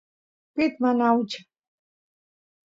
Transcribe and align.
pit 0.55 0.73
mana 0.83 1.03
aucha 1.11 1.39